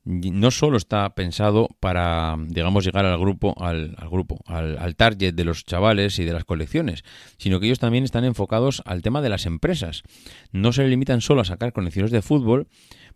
[0.07, 5.43] no solo está pensado para, digamos, llegar al grupo, al, al grupo, al, target de
[5.43, 7.03] los chavales y de las colecciones,
[7.37, 10.03] sino que ellos también están enfocados al tema de las empresas.
[10.51, 12.67] No se limitan solo a sacar colecciones de fútbol,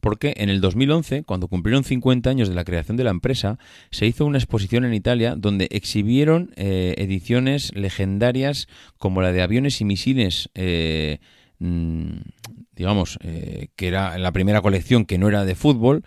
[0.02, 3.58] porque en el 2011, cuando cumplieron 50 años de la creación de la empresa,
[3.90, 9.80] se hizo una exposición en Italia donde exhibieron eh, ediciones legendarias como la de aviones
[9.80, 10.50] y misiles.
[10.56, 11.20] Eh,
[12.76, 16.04] digamos, eh, que era la primera colección que no era de fútbol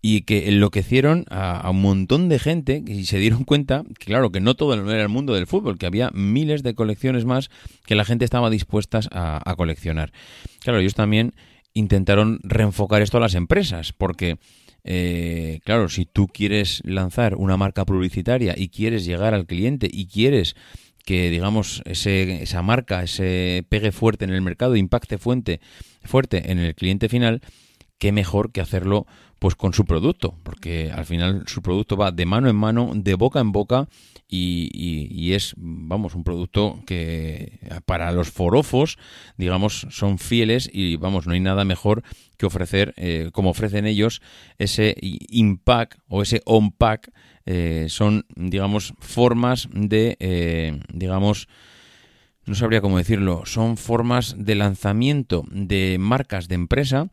[0.00, 4.40] y que enloquecieron a, un montón de gente y se dieron cuenta que claro que
[4.40, 7.50] no todo era el mundo del fútbol, que había miles de colecciones más
[7.86, 10.12] que la gente estaba dispuesta a, a coleccionar.
[10.60, 11.34] Claro, ellos también
[11.74, 14.38] intentaron reenfocar esto a las empresas, porque
[14.84, 20.06] eh, claro, si tú quieres lanzar una marca publicitaria y quieres llegar al cliente y
[20.06, 20.56] quieres
[21.08, 25.58] que digamos ese, esa marca, ese pegue fuerte en el mercado, impacte fuerte,
[26.04, 27.40] fuerte en el cliente final,
[27.96, 29.06] qué mejor que hacerlo
[29.38, 33.14] pues con su producto, porque al final su producto va de mano en mano, de
[33.14, 33.88] boca en boca
[34.28, 38.98] y, y, y, es, vamos, un producto que para los forofos,
[39.38, 42.02] digamos, son fieles y, vamos, no hay nada mejor
[42.36, 44.20] que ofrecer, eh, como ofrecen ellos,
[44.58, 47.10] ese impact o ese on-pack,
[47.50, 51.48] eh, son, digamos, formas de, eh, digamos,
[52.44, 57.08] no sabría cómo decirlo, son formas de lanzamiento de marcas de empresa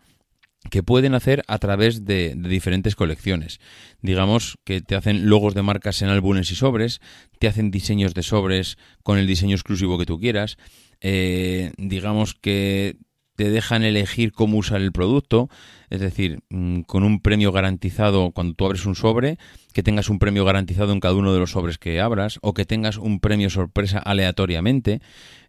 [0.69, 3.61] que pueden hacer a través de, diferentes colecciones.
[4.01, 6.99] Digamos que te hacen logos de marcas en álbumes y sobres,
[7.39, 10.57] te hacen diseños de sobres con el diseño exclusivo que tú quieras,
[10.99, 12.97] eh, digamos que
[13.35, 15.49] te dejan elegir cómo usar el producto,
[15.89, 19.37] es decir, mm, con un premio garantizado cuando tú abres un sobre,
[19.73, 22.65] que tengas un premio garantizado en cada uno de los sobres que abras, o que
[22.65, 25.01] tengas un premio sorpresa aleatoriamente.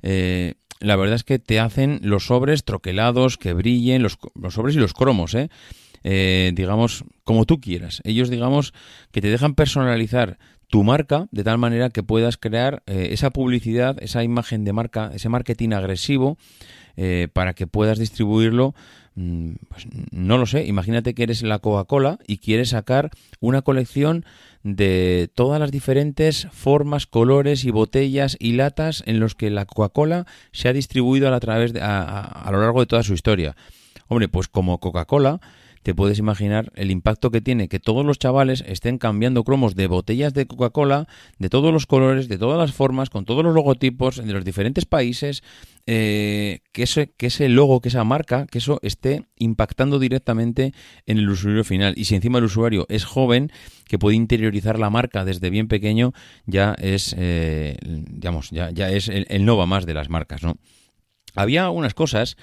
[0.03, 4.77] Eh, la verdad es que te hacen los sobres troquelados, que brillen, los, los sobres
[4.77, 5.49] y los cromos, ¿eh?
[6.05, 6.53] ¿eh?
[6.55, 8.01] digamos, como tú quieras.
[8.05, 8.72] Ellos, digamos,
[9.11, 13.96] que te dejan personalizar tu marca de tal manera que puedas crear eh, esa publicidad,
[14.01, 16.38] esa imagen de marca, ese marketing agresivo
[16.96, 18.74] eh, para que puedas distribuirlo.
[19.14, 24.24] Mm, pues no lo sé, imagínate que eres la Coca-Cola y quieres sacar una colección
[24.62, 30.26] de todas las diferentes formas, colores y botellas y latas en los que la Coca-Cola
[30.52, 33.56] se ha distribuido a, través de, a, a lo largo de toda su historia.
[34.09, 35.40] Hombre, pues como Coca-Cola,
[35.87, 39.87] te puedes imaginar el impacto que tiene que todos los chavales estén cambiando cromos de
[39.87, 41.07] botellas de Coca-Cola,
[41.38, 44.85] de todos los colores, de todas las formas, con todos los logotipos de los diferentes
[44.85, 45.44] países,
[45.87, 50.75] eh, que, ese, que ese logo, que esa marca, que eso esté impactando directamente
[51.07, 51.94] en el usuario final.
[51.96, 53.53] Y si encima el usuario es joven,
[53.85, 56.14] que puede interiorizar la marca desde bien pequeño,
[56.46, 60.42] ya es, eh, digamos, ya, ya es el, el no va más de las marcas,
[60.42, 60.57] ¿no?
[61.37, 62.37] Había unas cosas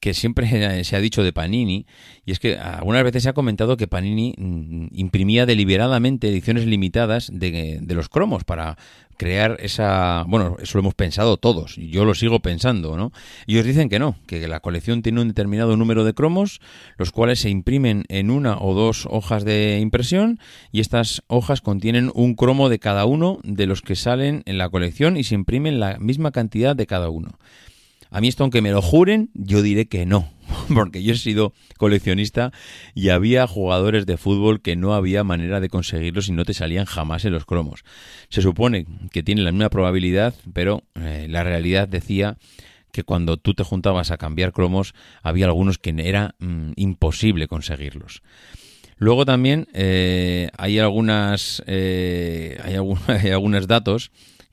[0.00, 1.86] que siempre se ha dicho de Panini,
[2.24, 7.30] y es que algunas veces se ha comentado que Panini mm, imprimía deliberadamente ediciones limitadas
[7.32, 8.78] de, de, los cromos para
[9.16, 10.24] crear esa...
[10.26, 13.12] Bueno, eso lo hemos pensado todos, y yo lo sigo pensando, ¿no?
[13.46, 16.60] Y ellos dicen que no, que la colección tiene un determinado número de cromos,
[16.96, 20.38] los cuales se imprimen en una o dos hojas de impresión,
[20.72, 24.70] y estas hojas contienen un cromo de cada uno de los que salen en la
[24.70, 27.38] colección y se imprimen la misma cantidad de cada uno.
[28.10, 30.30] A mí esto, aunque me lo juren, yo diré que no,
[30.74, 32.52] porque yo he sido coleccionista
[32.94, 36.86] y había jugadores de fútbol que no había manera de conseguirlos y no te salían
[36.86, 37.84] jamás en los cromos.
[38.28, 42.36] Se supone que tiene la misma probabilidad, pero eh, la realidad decía
[42.92, 48.22] que cuando tú te juntabas a cambiar cromos había algunos que era mmm, imposible conseguirlos.
[48.96, 54.10] Luego también eh, hay algunas eh, hay, algún, hay algunos datos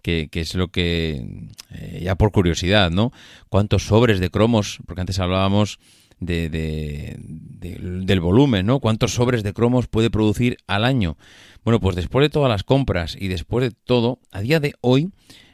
[0.08, 3.12] que, es lo que, eh, ya por curiosidad, ¿no?
[3.50, 4.80] ¿Cuántos sobres de cromos?
[4.86, 5.80] Porque antes hablábamos
[6.20, 8.80] de, de, de, del volumen, ¿no?
[8.80, 11.18] ¿Cuántos sobres de cromos puede producir al año?
[11.66, 15.10] Bueno, pues después de todas las compras y después de todo, a día de hoy,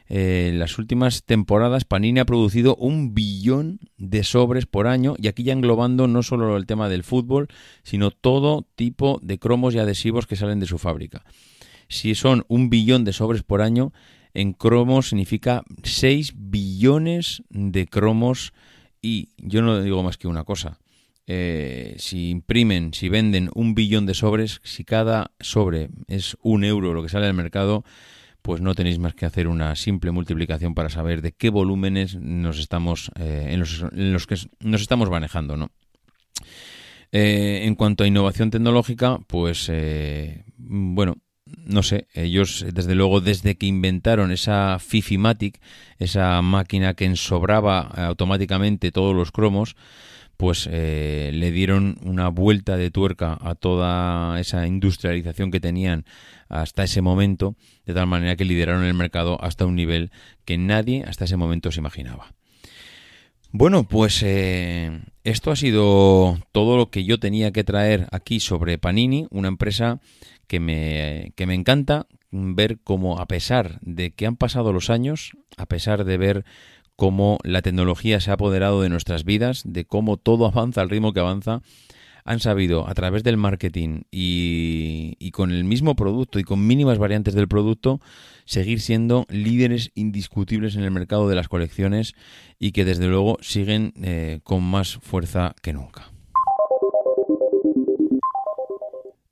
[0.08, 5.26] eh, en las últimas temporadas Panini ha producido un billón de sobres por año y
[5.26, 7.48] aquí ya englobando no solo el tema del fútbol,
[7.82, 11.24] sino todo tipo de cromos y adhesivos que salen de su fábrica.
[11.88, 13.92] Si son un billón de sobres por año,
[14.34, 18.52] en cromos significa 6 billones de cromos
[19.00, 20.78] y yo no digo más que una cosa.
[21.26, 26.92] Eh, si imprimen, si venden un billón de sobres, si cada sobre es un euro
[26.92, 27.84] lo que sale al mercado,
[28.42, 32.58] pues no tenéis más que hacer una simple multiplicación para saber de qué volúmenes nos
[32.58, 35.70] estamos eh, en, los, que nos estamos manejando, ¿no?
[37.10, 39.70] Eh, en cuanto a innovación tecnológica, pues
[40.58, 41.16] bueno,
[41.64, 45.60] no sé, ellos desde luego desde que inventaron esa Fifimatic,
[45.98, 49.76] esa máquina que ensobraba automáticamente todos los cromos,
[50.36, 56.04] pues eh, le dieron una vuelta de tuerca a toda esa industrialización que tenían
[56.48, 60.10] hasta ese momento, de tal manera que lideraron el mercado hasta un nivel
[60.44, 62.34] que nadie hasta ese momento se imaginaba.
[63.56, 68.78] Bueno, pues eh, esto ha sido todo lo que yo tenía que traer aquí sobre
[68.78, 70.00] Panini, una empresa
[70.46, 75.32] que me, que me encanta ver cómo a pesar de que han pasado los años,
[75.56, 76.44] a pesar de ver
[76.96, 81.12] cómo la tecnología se ha apoderado de nuestras vidas, de cómo todo avanza al ritmo
[81.12, 81.62] que avanza,
[82.24, 86.96] han sabido a través del marketing y, y, con el mismo producto y con mínimas
[86.96, 88.00] variantes del producto
[88.46, 92.14] seguir siendo líderes indiscutibles en el mercado de las colecciones
[92.58, 96.13] y que desde luego siguen eh, con más fuerza que nunca.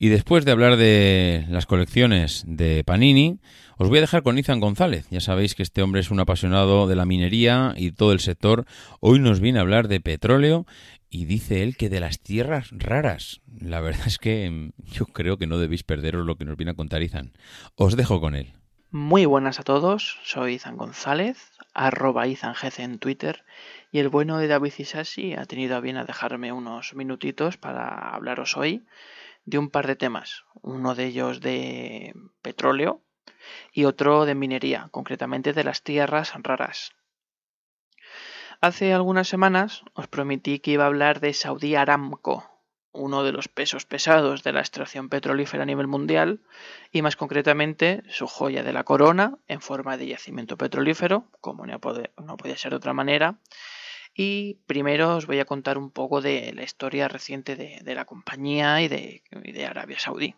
[0.03, 3.39] Y después de hablar de las colecciones de Panini,
[3.79, 5.07] os voy a dejar con Izan González.
[5.11, 8.65] Ya sabéis que este hombre es un apasionado de la minería y todo el sector.
[8.99, 10.67] Hoy nos viene a hablar de petróleo
[11.09, 13.43] y dice él que de las tierras raras.
[13.61, 16.73] La verdad es que mm, yo creo que no debéis perderos lo que nos viene
[16.73, 17.31] a contar Izan.
[17.77, 18.55] Os dejo con él.
[18.91, 21.39] Muy buenas a todos, soy Izan González,
[21.75, 23.45] arroba IzanGC en Twitter,
[23.93, 28.13] y el bueno de David Isasi ha tenido a bien a dejarme unos minutitos para
[28.13, 28.83] hablaros hoy
[29.45, 33.03] de un par de temas, uno de ellos de petróleo
[33.73, 36.93] y otro de minería, concretamente de las tierras raras.
[38.61, 42.49] Hace algunas semanas os prometí que iba a hablar de Saudi Aramco,
[42.93, 46.41] uno de los pesos pesados de la extracción petrolífera a nivel mundial
[46.93, 51.81] y más concretamente su joya de la corona en forma de yacimiento petrolífero, como no,
[51.81, 53.39] podía ser de otra manera,
[54.15, 58.83] y primero os voy a contar un poco de la historia reciente de, la compañía
[58.83, 60.35] y de, Arabia Saudí.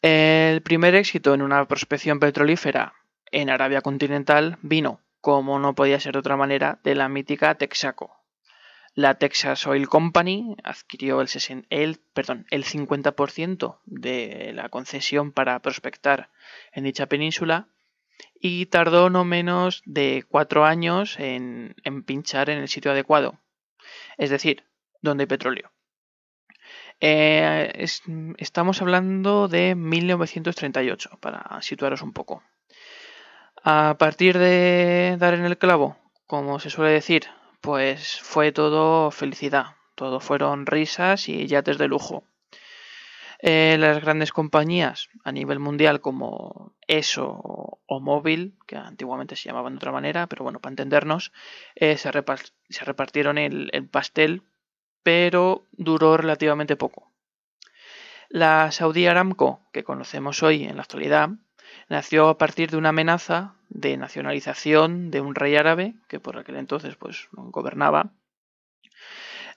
[0.00, 2.94] El primer éxito en una prospección petrolífera
[3.30, 8.18] en Arabia continental vino, como no podía ser de otra manera, de la mítica Texaco.
[8.94, 11.28] La Texas Oil Company adquirió el,
[11.70, 16.30] el 50% de la concesión para prospectar
[16.72, 17.68] en dicha península
[18.44, 23.38] y tardó no menos de cuatro años en, pinchar en el sitio adecuado,
[24.18, 24.64] es decir,
[25.00, 25.70] donde hay petróleo.
[27.00, 28.02] Eh, es,
[28.38, 32.42] estamos hablando de 1938, para situaros un poco.
[33.62, 37.28] A partir de dar en el clavo, como se suele decir,
[37.60, 42.24] pues fue todo felicidad, todo fueron risas y yates de lujo.
[43.44, 49.72] Eh, las grandes compañías a nivel mundial como ESO o Móvil, que antiguamente se llamaban
[49.72, 51.32] de otra manera, pero bueno, para entendernos,
[51.74, 54.44] eh, se, repart se, repartieron el, el pastel,
[55.02, 57.10] pero duró relativamente poco.
[58.28, 61.30] La Saudi Aramco, que conocemos hoy en la actualidad,
[61.88, 66.56] nació a partir de una amenaza de nacionalización de un rey árabe que por aquel
[66.56, 68.12] entonces pues gobernaba.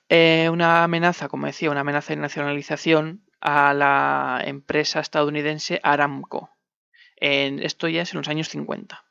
[0.10, 6.50] Eh, una amenaza, como decía, una amenaza de nacionalización a la empresa estadounidense Aramco.
[7.16, 9.06] En, esto ya es en los años 50.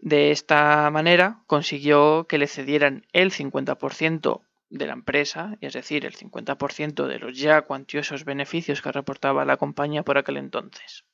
[0.00, 6.16] De esta manera consiguió que le cedieran el 50% de la empresa, es decir, el
[6.16, 11.04] 50% de los ya cuantiosos beneficios que reportaba la compañía por aquel entonces.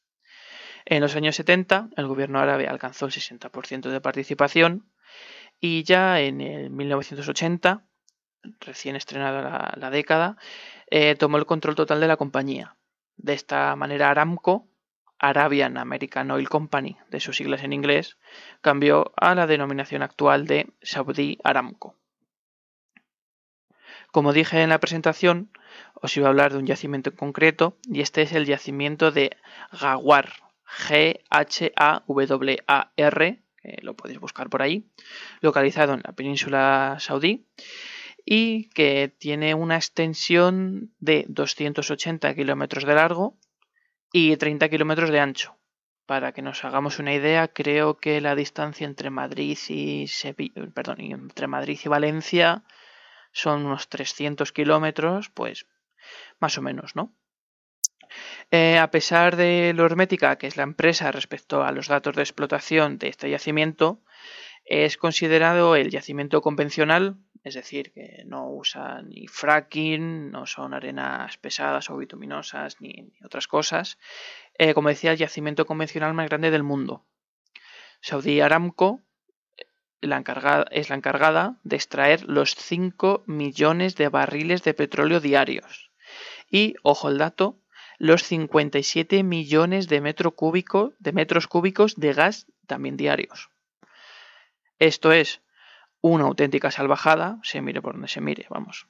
[0.86, 4.90] En los años 70, el gobierno árabe alcanzó el 60% de participación
[5.60, 7.84] y ya en el 1980,
[8.60, 10.36] recién estrenada la, década,
[10.90, 12.76] eh, tomó el control total de la compañía.
[13.16, 14.68] De esta manera, Aramco,
[15.18, 18.18] Arabian American Oil Company, de sus siglas en inglés,
[18.60, 21.96] cambió a la denominación actual de Saudi Aramco.
[24.10, 25.50] Como dije en la presentación,
[25.94, 29.36] os iba a hablar de un yacimiento en concreto y este es el yacimiento de
[29.72, 30.32] Gawar,
[30.88, 31.74] G-H-A-W-A-R,
[33.82, 34.84] lo podéis buscar por ahí,
[35.40, 37.46] localizado en la península saudí
[38.24, 43.38] y que tiene una extensión de 280 kilómetros de largo
[44.12, 45.56] y 30 kilómetros de ancho.
[46.06, 51.00] Para que nos hagamos una idea, creo que la distancia entre Madrid y Sevi- perdón,
[51.00, 52.64] entre Madrid y Valencia
[53.32, 55.66] son unos 300 kilómetros, pues
[56.38, 57.14] más o menos, ¿no?
[58.50, 62.22] Eh, a pesar de lo hermética que es la empresa respecto a los datos de
[62.22, 64.02] explotación de este yacimiento,
[64.64, 71.36] es considerado el yacimiento convencional, es decir, que no usa ni fracking, no son arenas
[71.36, 73.98] pesadas o bituminosas ni, otras cosas.
[74.56, 77.04] Eh, como decía, el yacimiento convencional más grande del mundo.
[78.00, 79.02] Saudi Aramco
[79.58, 79.66] eh,
[80.00, 85.90] es la encargada de extraer los 5 millones de barriles de petróleo diarios.
[86.50, 87.60] Y, ojo el dato,
[87.98, 90.34] los 57 millones de, metro
[90.98, 93.50] de metros cúbicos de gas también diarios.
[94.78, 95.43] Esto es
[96.10, 98.86] una auténtica salvajada, se mire por donde se mire, vamos.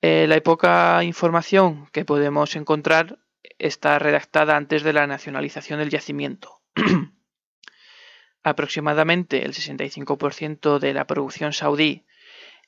[0.00, 3.18] Eh, la poca información que podemos encontrar
[3.58, 6.60] está redactada antes de la nacionalización del yacimiento.
[8.44, 12.06] Aproximadamente el 65% de la producción saudí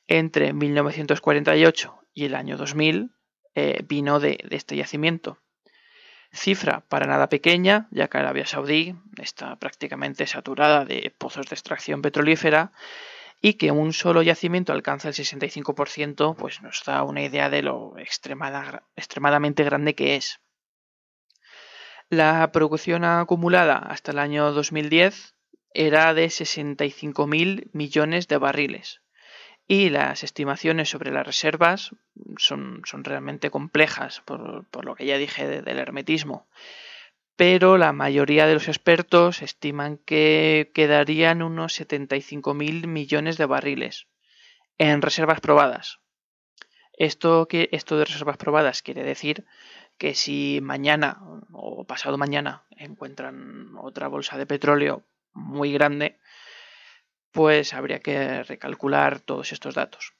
[0.07, 3.11] entre 1948 y el año 2000
[3.55, 5.37] eh, vino de, de este yacimiento.
[6.33, 12.01] Cifra para nada pequeña, ya que Arabia Saudí está prácticamente saturada de pozos de extracción
[12.01, 12.73] petrolífera
[13.41, 17.97] y que un solo yacimiento alcanza el 65%, pues nos da una idea de lo
[17.97, 20.39] extremada- extremadamente grande que es.
[22.09, 25.35] La producción acumulada hasta el año 2010
[25.73, 29.01] era de 65.000 millones de barriles
[29.67, 31.91] y las estimaciones sobre las reservas
[32.37, 36.47] son, realmente complejas, por, lo que ya dije de- del hermetismo.
[37.35, 44.07] Pero la mayoría de los expertos estiman que quedarían unos 75.000 millones de barriles
[44.77, 45.99] en reservas probadas.
[46.93, 49.45] Esto, esto de reservas probadas quiere decir
[49.97, 51.19] que si mañana
[51.51, 55.03] o pasado mañana encuentran otra bolsa de petróleo
[55.33, 56.19] muy grande,
[57.31, 60.13] pues habría que recalcular todos estos datos.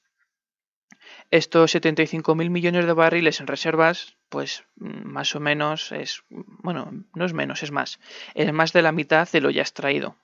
[1.29, 7.33] Estos 75.000 millones de barriles en reservas, pues más o menos es, bueno, no es
[7.33, 7.99] menos, es más,
[8.33, 10.15] es más de la mitad de lo ya extraído.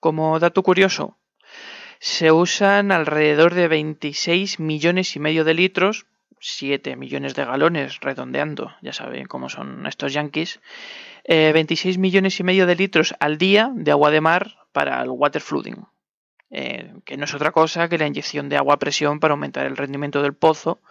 [0.00, 1.18] Como dato curioso,
[2.00, 6.06] se usan alrededor de 26 millones y medio de litros,
[6.40, 10.60] 7 millones de galones redondeando, ya saben cómo son estos yankees,
[11.22, 15.10] eh, 26 millones y medio de litros al día de agua de mar para el
[15.10, 15.84] water flooding,
[16.54, 19.64] eh, que no es otra cosa que la inyección de agua a presión para aumentar
[19.64, 20.82] el rendimiento del pozo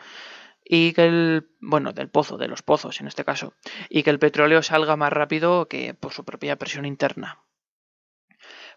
[0.65, 3.53] y que el, bueno, del pozo, de los pozos en este caso,
[3.87, 7.43] y que el petróleo salga más rápido que por su propia presión interna.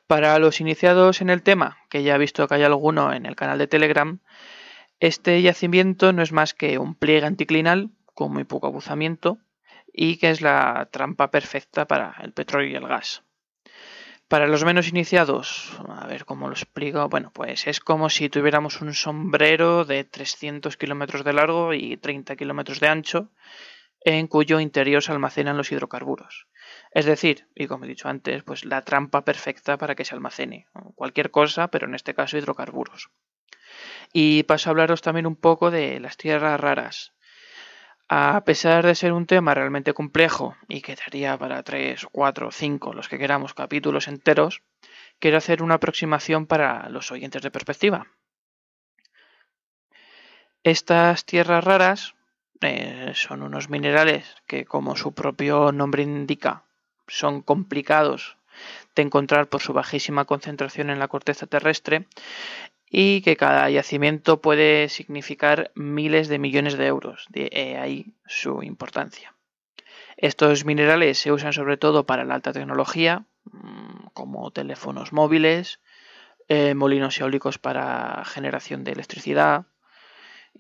[0.07, 3.35] Para los iniciados en el tema, que ya he visto que hay alguno en el
[3.35, 4.21] canal de Telegram,
[5.01, 9.39] este yacimiento no es más que un pliegue anticlinal con muy poco abuzamiento
[9.91, 13.23] y que es la trampa perfecta para el petróleo y el gas.
[14.29, 18.81] Para los menos iniciados, a ver cómo lo explico, bueno, pues es como si tuviéramos
[18.81, 23.31] un sombrero de 300 kilómetros de largo y 30 kilómetros de ancho,
[24.01, 26.47] en cuyo interior se almacenan los hidrocarburos.
[26.91, 30.67] Es decir, y como he dicho antes, pues la trampa perfecta para que se almacene
[30.95, 33.11] cualquier cosa, pero en este caso hidrocarburos.
[34.13, 37.14] Y paso a hablaros también un poco de las tierras raras.
[38.09, 42.93] A pesar de ser un tema realmente complejo y que daría para 3, 4, 5,
[42.93, 44.63] los que queramos, capítulos enteros,
[45.19, 48.07] quiero hacer una aproximación para los oyentes de perspectiva.
[50.63, 52.15] Estas tierras raras
[52.61, 56.65] eh, son unos minerales que, como su propio nombre indica,
[57.09, 58.37] son complicados
[58.95, 62.07] de encontrar por su bajísima concentración en la corteza terrestre
[62.91, 67.27] y que cada yacimiento puede significar miles de millones de euros.
[67.29, 69.35] De eh, ahí su importancia.
[70.17, 75.81] Estos minerales se usan sobre todo para la alta tecnología, mm, como teléfonos móviles,
[76.49, 79.67] eh, molinos eólicos para generación de electricidad,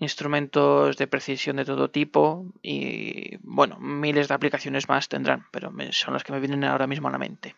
[0.01, 6.15] instrumentos de precisión de todo tipo y, bueno, miles de aplicaciones más tendrán, pero son
[6.15, 7.55] las que me vienen ahora mismo a la mente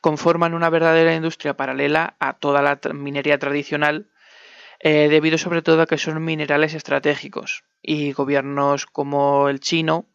[0.00, 4.10] conforman una verdadera industria paralela a toda la minería tradicional,
[4.80, 10.06] eh, debido sobre todo a que son minerales estratégicos y gobiernos como el chino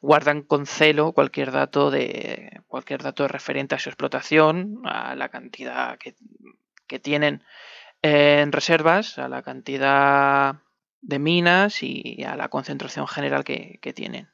[0.00, 5.98] guardan con celo cualquier dato de cualquier dato referente a su explotación, a la cantidad
[5.98, 6.14] que,
[6.86, 7.42] que tienen
[8.02, 10.62] eh, en reservas, a la cantidad
[11.00, 14.28] de minas y a la concentración general que, que tienen.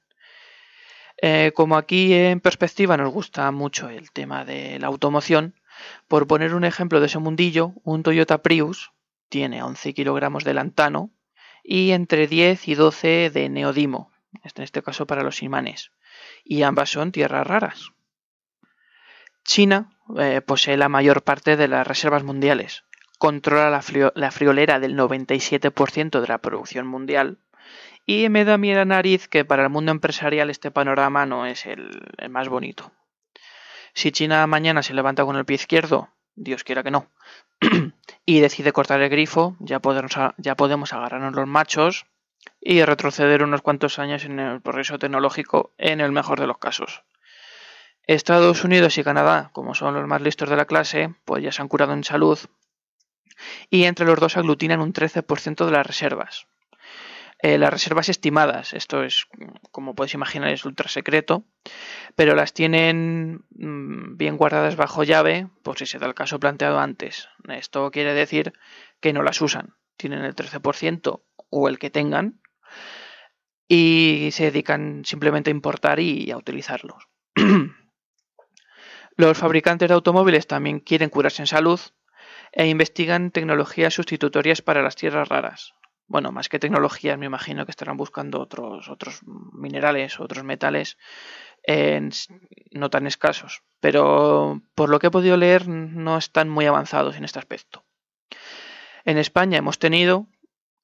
[1.25, 5.55] Eh, como aquí en perspectiva nos gusta mucho el tema de la automoción,
[6.09, 8.91] por poner un ejemplo de ese mundillo, un Toyota Prius
[9.29, 11.11] tiene 11 kilogramos de lantano
[11.63, 15.93] y entre 10 y 12 de neodimo, en este caso para los imanes.
[16.45, 17.93] y ambas son tierras raras.
[19.45, 22.83] China eh, posee la mayor parte de las reservas mundiales,
[23.19, 27.39] controla la, la friolera del 97% de la producción mundial
[28.07, 31.67] y me da miedo a nariz que para el mundo empresarial este panorama no es
[31.67, 32.01] el,
[32.31, 32.93] más bonito.
[33.95, 37.09] Si China mañana se levanta con el pie izquierdo, Dios quiera que no,
[38.27, 42.07] y decide cortar el grifo, ya podemos, ya podemos agarrarnos los machos
[42.61, 47.03] y retroceder unos cuantos años en el progreso tecnológico en el mejor de los casos.
[48.05, 51.63] Estados Unidos y Canadá, como son los más listos de la clase, pues ya se
[51.63, 52.39] han curado en salud
[53.71, 56.47] y entre los dos aglutinan un 13% de las reservas.
[57.43, 59.27] Eh, las reservas estimadas, esto es,
[59.73, 61.45] como podéis imaginar, es ultra secreto,
[62.15, 66.79] pero las tienen mm, bien guardadas bajo llave por si se da el caso planteado
[66.79, 67.29] antes.
[67.49, 68.53] Esto quiere decir
[69.01, 71.21] que no las usan, tienen el 13%
[71.51, 72.41] o el que tengan
[73.67, 77.09] y se dedican simplemente a importar y a utilizarlos.
[79.17, 81.81] Los fabricantes de automóviles también quieren curarse en salud
[82.53, 85.75] e investigan tecnologías sustitutorias para las tierras raras.
[86.13, 90.99] Bueno, más que tecnologías, me imagino que estarán buscando otros, otros minerales, otros metales
[92.71, 93.63] no tan escasos.
[93.81, 97.87] Pero por lo que he podido leer, no están muy avanzados en este aspecto.
[99.07, 100.27] En España hemos tenido,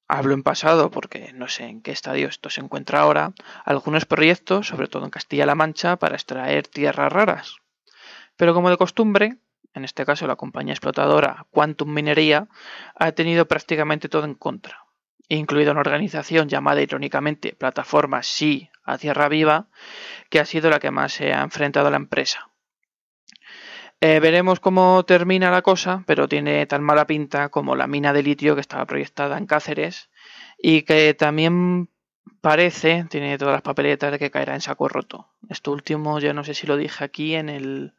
[0.07, 3.33] hablo en pasado porque no sé en qué estadio esto se encuentra ahora,
[3.65, 7.57] algunos proyectos, sobre todo en Castilla-La Mancha, para extraer tierras raras.
[8.35, 9.37] Pero como de costumbre,
[9.75, 12.47] en este caso la compañía explotadora Quantum Minería,
[12.95, 14.85] ha tenido prácticamente todo en contra,
[15.35, 19.67] incluida una organización llamada irónicamente Plataforma Sí a Tierra Viva,
[20.29, 22.49] que ha sido la que más se ha enfrentado a la empresa.
[24.01, 28.23] Eh, veremos cómo termina la cosa, pero tiene tan mala pinta como la mina de
[28.23, 30.09] litio que estaba proyectada en Cáceres
[30.57, 31.89] y que también
[32.41, 35.27] parece, tiene todas las papeletas de que caerá en saco roto.
[35.49, 37.93] Esto último, yo no sé si lo dije aquí en el,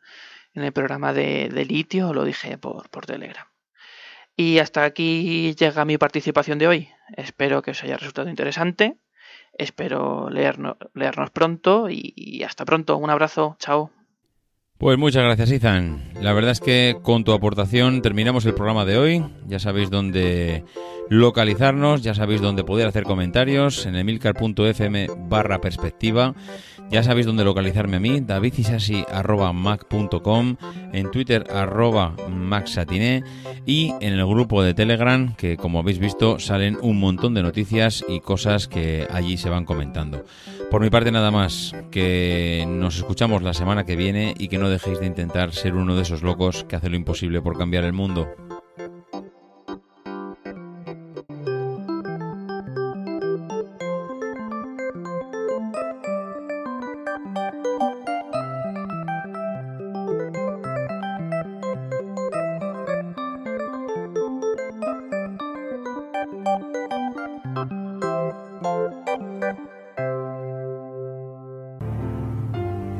[0.54, 3.46] en el programa de, de litio o lo dije por, por Telegram.
[4.36, 6.88] Y hasta aquí llega mi participación de hoy.
[7.16, 8.96] Espero que os haya resultado interesante.
[9.52, 12.96] Espero leernos, leernos pronto y, hasta pronto.
[12.96, 13.56] Un abrazo.
[13.58, 13.90] Chao.
[14.78, 16.10] Pues muchas gracias, Ethan.
[16.22, 19.24] La verdad es que con tu aportación terminamos el programa de hoy.
[19.46, 20.64] Ya sabéis dónde
[21.10, 26.34] localizarnos, ya sabéis dónde poder hacer comentarios en emilcar.fm barra perspectiva.
[26.90, 30.56] Ya sabéis dónde localizarme a mí, davidisasi.mac.com,
[30.92, 32.16] en Twitter arroba
[33.64, 38.04] y en el grupo de Telegram que como habéis visto salen un montón de noticias
[38.08, 40.24] y cosas que allí se van comentando.
[40.68, 44.68] Por mi parte nada más, que nos escuchamos la semana que viene y que no
[44.68, 47.92] dejéis de intentar ser uno de esos locos que hace lo imposible por cambiar el
[47.92, 48.26] mundo.